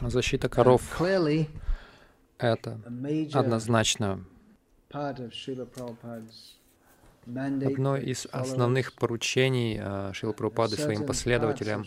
Защита 0.00 0.48
коров— 0.48 0.82
это 2.38 2.80
однозначно 3.32 4.24
одно 7.26 7.96
из 7.96 8.26
основных 8.30 8.92
поручений 8.92 9.78
uh, 9.78 10.12
Шил 10.12 10.32
Прабхупады 10.32 10.76
своим 10.76 11.06
последователям. 11.06 11.84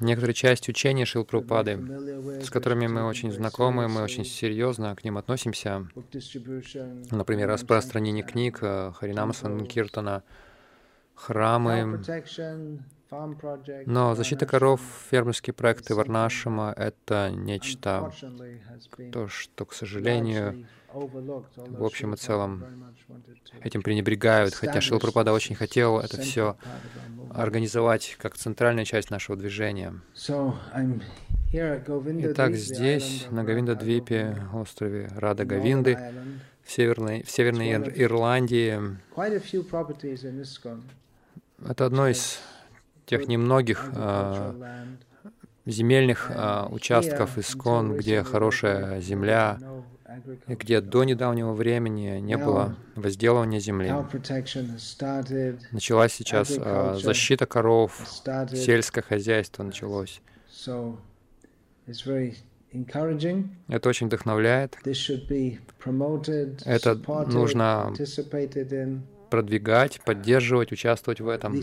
Некоторые 0.00 0.34
части 0.34 0.70
учения 0.70 1.04
Шил 1.04 1.24
Прабхупады, 1.24 1.78
с 2.42 2.50
которыми 2.50 2.86
мы 2.86 3.06
очень 3.06 3.32
знакомы, 3.32 3.88
мы 3.88 4.02
очень 4.02 4.24
серьезно 4.24 4.94
к 4.94 5.04
ним 5.04 5.16
относимся. 5.18 5.88
Например, 7.10 7.48
распространение 7.48 8.24
книг 8.24 8.62
uh, 8.62 8.92
Харинама 8.92 9.32
Санкиртана, 9.32 10.22
храмы, 11.18 12.00
но 13.86 14.14
защита 14.14 14.44
коров, 14.44 14.80
фермерские 15.10 15.54
проекты 15.54 15.94
Варнашима— 15.94 16.74
это 16.76 17.30
нечто, 17.30 18.12
то, 19.12 19.28
что, 19.28 19.64
к 19.64 19.72
сожалению, 19.72 20.66
в 20.92 21.84
общем 21.84 22.14
и 22.14 22.16
целом 22.16 22.64
этим 23.62 23.82
пренебрегают, 23.82 24.54
хотя 24.54 24.80
Шилпрапада 24.80 25.32
очень 25.32 25.54
хотел 25.54 25.98
это 25.98 26.20
все 26.20 26.56
организовать 27.30 28.16
как 28.18 28.36
центральная 28.36 28.84
часть 28.84 29.10
нашего 29.10 29.36
движения. 29.36 29.94
Итак, 31.50 32.54
здесь, 32.54 33.26
на 33.30 33.42
Гавинда-двипе, 33.42 34.36
острове 34.52 35.10
Рада 35.16 35.46
Гавинды, 35.46 35.98
в 36.62 36.70
Северной, 36.70 37.22
в 37.22 37.30
Северной 37.30 37.72
Ирландии, 37.72 38.78
это 41.66 41.86
одно 41.86 42.08
из 42.08 42.38
тех 43.06 43.26
немногих 43.26 43.90
э, 43.94 44.54
земельных 45.66 46.30
э, 46.30 46.66
участков 46.70 47.38
Искон, 47.38 47.96
где 47.96 48.22
хорошая 48.22 49.00
земля, 49.00 49.58
и 50.46 50.54
где 50.54 50.80
до 50.80 51.04
недавнего 51.04 51.52
времени 51.52 52.18
не 52.20 52.36
было 52.36 52.76
возделывания 52.96 53.60
земли. 53.60 53.88
Началась 55.72 56.12
сейчас 56.12 56.54
э, 56.56 56.94
защита 57.00 57.46
коров, 57.46 58.00
сельское 58.52 59.02
хозяйство 59.02 59.62
началось. 59.62 60.20
Это 63.68 63.88
очень 63.88 64.06
вдохновляет. 64.06 64.78
Это 66.64 66.94
нужно 67.26 67.94
продвигать, 69.28 70.00
поддерживать, 70.04 70.72
участвовать 70.72 71.20
в 71.20 71.28
этом, 71.28 71.60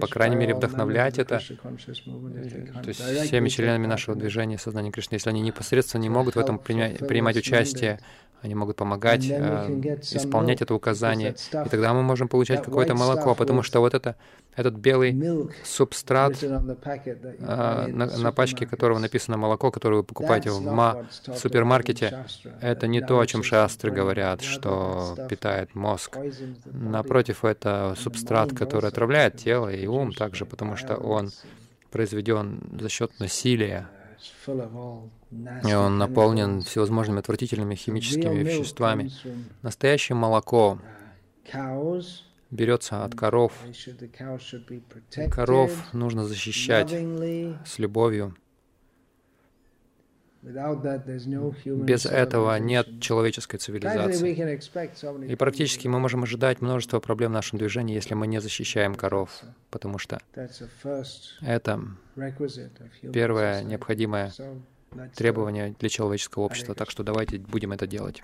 по 0.00 0.06
крайней 0.06 0.36
мере, 0.36 0.54
вдохновлять 0.54 1.18
это. 1.18 1.40
То 1.40 2.88
есть 2.88 3.00
всеми 3.00 3.48
членами 3.48 3.86
нашего 3.86 4.16
движения 4.16 4.58
сознания 4.58 4.90
Кришны, 4.90 5.16
если 5.16 5.30
они 5.30 5.40
непосредственно 5.40 6.02
не 6.02 6.08
могут 6.08 6.36
в 6.36 6.38
этом 6.38 6.58
принять, 6.58 6.98
принимать 6.98 7.36
участие, 7.36 8.00
они 8.42 8.54
могут 8.54 8.76
помогать 8.76 9.26
э, 9.28 9.98
исполнять 10.02 10.62
это 10.62 10.74
указание, 10.74 11.34
и 11.52 11.68
тогда 11.68 11.92
мы 11.92 12.02
можем 12.02 12.28
получать 12.28 12.62
какое-то 12.62 12.94
молоко, 12.94 13.34
потому 13.34 13.62
что 13.62 13.80
вот 13.80 13.94
это, 13.94 14.16
этот 14.54 14.74
белый 14.74 15.50
субстрат, 15.64 16.42
э, 16.42 17.86
на, 17.88 18.06
на 18.06 18.32
пачке 18.32 18.66
которого 18.66 18.98
написано 18.98 19.36
молоко, 19.36 19.70
которое 19.70 19.96
вы 19.96 20.04
покупаете 20.04 20.50
в, 20.50 20.60
ма, 20.60 21.06
в 21.26 21.36
супермаркете, 21.36 22.24
это 22.60 22.86
не 22.86 23.00
то, 23.00 23.18
о 23.18 23.26
чем 23.26 23.42
шастры 23.42 23.90
говорят, 23.90 24.42
что 24.42 25.16
питает 25.28 25.74
мозг. 25.74 26.18
Напротив, 26.64 27.44
это 27.44 27.94
субстрат, 27.98 28.52
который 28.54 28.88
отравляет 28.88 29.36
тело 29.36 29.68
и 29.68 29.86
ум 29.86 30.12
также, 30.12 30.44
потому 30.46 30.76
что 30.76 30.96
он 30.96 31.30
произведен 31.90 32.60
за 32.78 32.88
счет 32.88 33.18
насилия, 33.18 33.88
и 35.64 35.74
он 35.74 35.98
наполнен 35.98 36.62
всевозможными 36.62 37.20
отвратительными 37.20 37.74
химическими 37.74 38.42
веществами. 38.42 39.10
Настоящее 39.62 40.16
молоко 40.16 40.78
берется 42.50 43.04
от 43.04 43.14
коров. 43.14 43.52
Коров 45.30 45.92
нужно 45.92 46.24
защищать 46.24 46.90
с 46.90 47.78
любовью. 47.78 48.36
Без 50.46 52.06
этого 52.06 52.56
нет 52.58 53.00
человеческой 53.00 53.58
цивилизации. 53.58 55.28
И 55.28 55.34
практически 55.34 55.88
мы 55.88 55.98
можем 55.98 56.22
ожидать 56.22 56.60
множество 56.60 57.00
проблем 57.00 57.32
в 57.32 57.34
нашем 57.34 57.58
движении, 57.58 57.94
если 57.94 58.14
мы 58.14 58.28
не 58.28 58.40
защищаем 58.40 58.94
коров, 58.94 59.42
потому 59.70 59.98
что 59.98 60.20
это 61.40 61.80
первое 63.12 63.62
необходимое 63.64 64.32
требование 65.16 65.74
для 65.80 65.88
человеческого 65.88 66.44
общества. 66.44 66.76
Так 66.76 66.90
что 66.90 67.02
давайте 67.02 67.38
будем 67.38 67.72
это 67.72 67.88
делать. 67.88 68.22